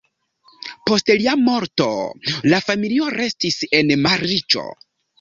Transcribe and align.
Post 0.89 1.11
lia 1.19 1.35
morto 1.51 1.87
la 2.55 2.63
familio 2.71 3.13
restis 3.21 3.63
en 3.83 3.97
malriĉo. 4.09 4.69